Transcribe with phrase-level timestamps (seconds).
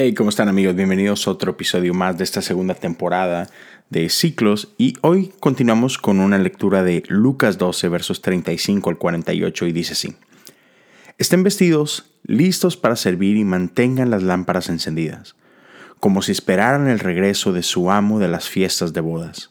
[0.00, 0.76] Hey, ¿cómo están amigos?
[0.76, 3.50] Bienvenidos a otro episodio más de esta segunda temporada
[3.90, 9.66] de Ciclos y hoy continuamos con una lectura de Lucas 12 versos 35 al 48
[9.66, 10.14] y dice así.
[11.18, 15.34] Estén vestidos, listos para servir y mantengan las lámparas encendidas,
[15.98, 19.50] como si esperaran el regreso de su amo de las fiestas de bodas.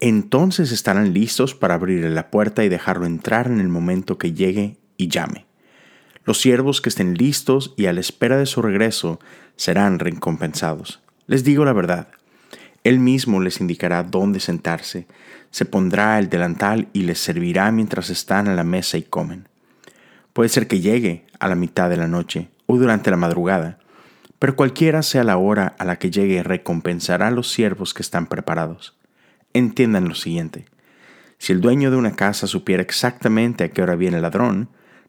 [0.00, 4.78] Entonces estarán listos para abrirle la puerta y dejarlo entrar en el momento que llegue
[4.96, 5.51] y llame.
[6.24, 9.18] Los siervos que estén listos y a la espera de su regreso
[9.56, 11.00] serán recompensados.
[11.26, 12.08] Les digo la verdad,
[12.84, 15.06] Él mismo les indicará dónde sentarse,
[15.50, 19.48] se pondrá el delantal y les servirá mientras están a la mesa y comen.
[20.32, 23.78] Puede ser que llegue a la mitad de la noche o durante la madrugada,
[24.38, 28.26] pero cualquiera sea la hora a la que llegue recompensará a los siervos que están
[28.26, 28.96] preparados.
[29.52, 30.64] Entiendan lo siguiente.
[31.38, 34.68] Si el dueño de una casa supiera exactamente a qué hora viene el ladrón,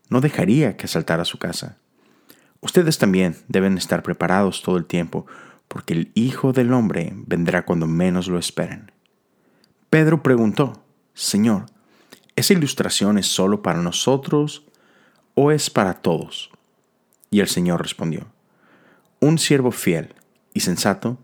[0.10, 1.78] no dejaría que asaltara su casa.
[2.62, 5.26] Ustedes también deben estar preparados todo el tiempo,
[5.68, 8.92] porque el Hijo del Hombre vendrá cuando menos lo esperen.
[9.90, 11.66] Pedro preguntó, Señor,
[12.36, 14.66] ¿esa ilustración es solo para nosotros
[15.36, 16.52] o es para todos?
[17.30, 18.28] Y el Señor respondió,
[19.20, 20.16] Un siervo fiel
[20.54, 21.17] y sensato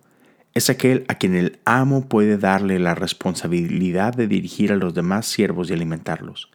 [0.53, 5.25] es aquel a quien el amo puede darle la responsabilidad de dirigir a los demás
[5.25, 6.51] siervos y alimentarlos.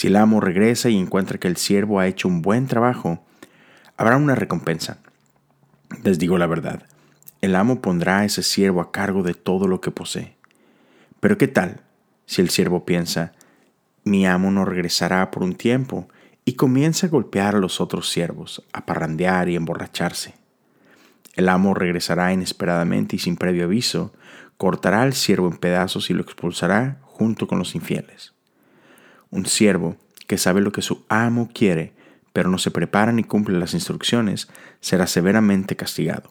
[0.00, 3.22] Si el amo regresa y encuentra que el siervo ha hecho un buen trabajo,
[3.98, 4.96] habrá una recompensa.
[6.02, 6.84] Les digo la verdad,
[7.42, 10.38] el amo pondrá a ese siervo a cargo de todo lo que posee.
[11.20, 11.82] Pero ¿qué tal
[12.24, 13.32] si el siervo piensa,
[14.02, 16.08] mi amo no regresará por un tiempo
[16.46, 20.32] y comienza a golpear a los otros siervos, a parrandear y emborracharse?
[21.34, 24.14] El amo regresará inesperadamente y sin previo aviso,
[24.56, 28.32] cortará al siervo en pedazos y lo expulsará junto con los infieles.
[29.30, 31.92] Un siervo que sabe lo que su amo quiere
[32.32, 34.48] pero no se prepara ni cumple las instrucciones,
[34.80, 36.30] será severamente castigado.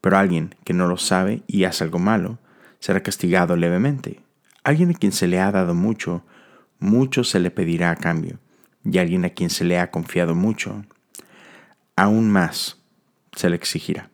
[0.00, 2.38] Pero alguien que no lo sabe y hace algo malo,
[2.78, 4.20] será castigado levemente.
[4.64, 6.24] Alguien a quien se le ha dado mucho,
[6.78, 8.38] mucho se le pedirá a cambio.
[8.84, 10.84] Y alguien a quien se le ha confiado mucho,
[11.96, 12.80] aún más
[13.34, 14.10] se le exigirá.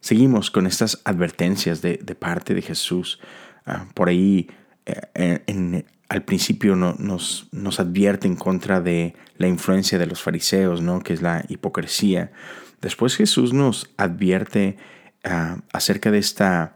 [0.00, 3.20] Seguimos con estas advertencias de, parte de Jesús.
[3.66, 4.48] Ah, por ahí
[4.86, 10.82] eh, en, al principio nos, nos advierte en contra de la influencia de los fariseos,
[10.82, 11.00] ¿no?
[11.00, 12.32] que es la hipocresía.
[12.80, 14.76] Después Jesús nos advierte
[15.22, 16.74] ah, acerca de, esta,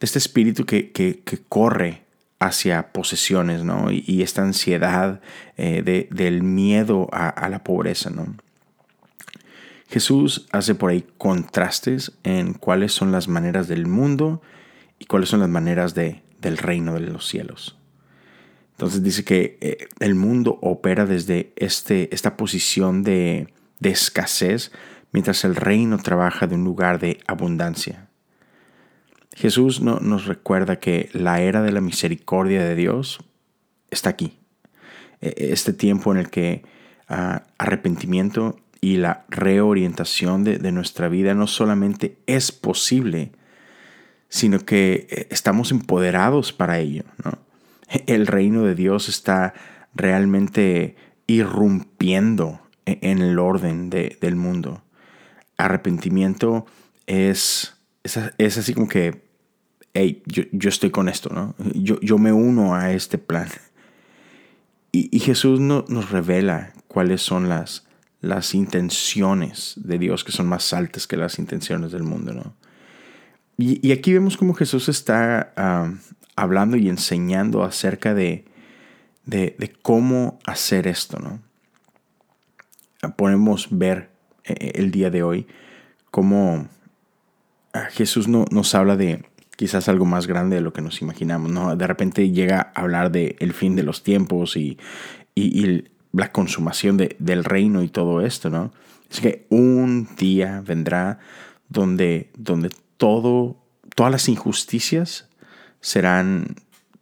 [0.00, 2.02] de este espíritu que, que, corre
[2.40, 3.92] hacia posesiones ¿no?
[3.92, 5.20] y, esta ansiedad
[5.56, 8.10] eh, de, del miedo a, la pobreza.
[8.10, 8.34] ¿no?
[9.88, 14.42] Jesús hace por ahí contrastes en cuáles son las maneras del mundo
[14.98, 17.78] y cuáles son las maneras de, del reino de los cielos.
[18.78, 23.48] Entonces dice que eh, el mundo opera desde este, esta posición de,
[23.82, 24.70] escasez,
[25.10, 28.08] mientras el reino trabaja de un lugar de abundancia.
[29.34, 33.18] Jesús no, nos recuerda que la era de la misericordia de Dios
[33.90, 34.38] está aquí.
[35.20, 36.62] E, este tiempo en el que
[37.08, 43.32] ah, arrepentimiento y la reorientación de, de, nuestra vida no solamente es posible,
[44.28, 47.04] sino que eh, estamos empoderados para ello.
[47.24, 47.38] ¿no?
[48.06, 49.54] el reino de Dios está
[49.94, 50.96] realmente
[51.26, 54.82] irrumpiendo e-, en el orden del mundo.
[55.56, 56.66] Arrepentimiento
[57.06, 59.24] es, es, así como que,
[59.94, 61.54] hey, yo, estoy con esto, ¿no?
[61.74, 63.48] Yo, yo me uno a este plan.
[64.90, 67.86] Y, Jesús no, nos revela cuáles son las,
[68.20, 72.54] las intenciones de Dios, que son más altas que las intenciones del mundo, ¿no?
[73.60, 75.52] Y, aquí vemos cómo Jesús está
[76.36, 78.44] hablando y enseñando acerca de,
[79.26, 81.42] de, cómo hacer esto, ¿no?
[83.16, 84.10] Podemos ver
[84.44, 85.46] eh, el día de hoy
[86.10, 86.68] cómo
[87.72, 89.24] ah, Jesús no, nos habla de
[89.56, 91.74] quizás algo más grande de lo que nos imaginamos, ¿no?
[91.74, 94.78] De repente llega a hablar de el fin de los tiempos y,
[95.34, 98.72] y, la consumación de, del reino y todo esto, ¿no?
[99.10, 101.18] Es que un día vendrá
[101.68, 103.56] donde, donde todo,
[103.94, 105.28] todas las injusticias
[105.80, 106.56] serán,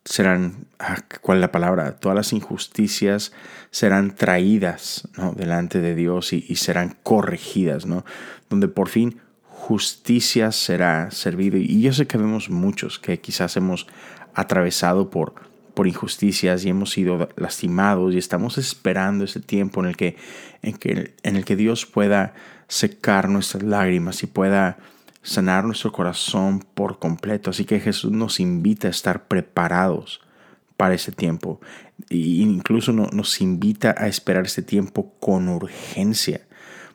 [0.05, 1.97] serán, ah, ¿cuál es la palabra?
[1.97, 3.33] Todas las injusticias
[3.71, 5.33] serán traídas ¿no?
[5.33, 8.05] delante de Dios y, serán corregidas, ¿no?
[8.49, 11.57] Donde por fin justicia será servido.
[11.57, 13.87] Y yo sé que vemos muchos que quizás hemos
[14.35, 15.35] atravesado por,
[15.75, 20.17] por injusticias y hemos sido lastimados y estamos esperando ese tiempo en el que,
[20.63, 22.35] en que, en el que Dios pueda
[22.69, 24.79] secar nuestras lágrimas y pueda
[25.27, 27.51] sanar nuestro corazón por completo.
[27.51, 30.21] Así que Jesús nos invita a estar preparados
[30.77, 31.61] para ese tiempo.
[32.09, 36.47] E incluso nos invita a esperar ese tiempo con urgencia.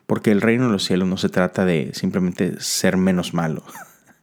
[0.06, 3.62] Porque el reino de los cielos no se trata de simplemente ser menos malo,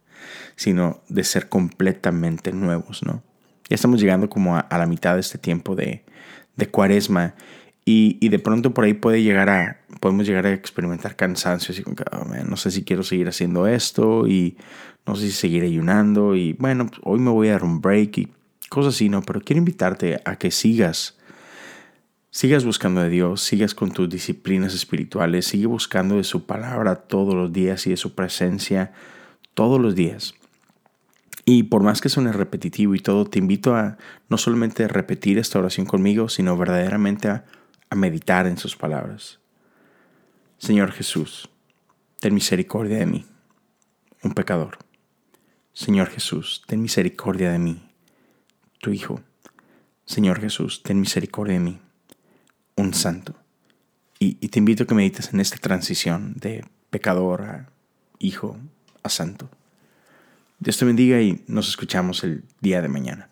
[0.56, 3.22] sino de ser completamente nuevos, ¿no?
[3.68, 6.04] Ya estamos llegando como a, la mitad de este tiempo de,
[6.56, 7.34] de cuaresma
[7.84, 11.96] y, de pronto por ahí puede llegar a, podemos llegar a experimentar cansancio, así como
[11.96, 14.56] que, oh, no sé si quiero seguir haciendo esto y
[15.06, 18.18] no sé si seguir ayunando y bueno, pues, hoy me voy a dar un break
[18.18, 18.28] y
[18.68, 19.22] cosas así, ¿no?
[19.22, 21.16] Pero quiero invitarte a que sigas
[22.32, 27.34] Sigas buscando de Dios, sigas con tus disciplinas espirituales, sigue buscando de su palabra todos
[27.34, 28.92] los días y de su presencia
[29.54, 30.34] todos los días.
[31.44, 33.98] Y por más que suene repetitivo y todo, te invito a
[34.28, 37.46] no solamente repetir esta oración conmigo, sino verdaderamente a,
[37.90, 39.38] a meditar en sus palabras.
[40.58, 41.50] Señor Jesús,
[42.20, 43.26] ten misericordia de mí,
[44.22, 44.78] un pecador.
[45.72, 47.82] Señor Jesús, ten misericordia de mí,
[48.78, 49.20] tu Hijo.
[50.04, 51.80] Señor Jesús, ten misericordia de mí
[52.80, 53.34] un santo.
[54.18, 57.70] Y, te invito a que medites en esta transición de pecador a
[58.18, 58.58] hijo
[59.02, 59.48] a santo.
[60.58, 63.30] Dios te bendiga y nos escuchamos el día de mañana.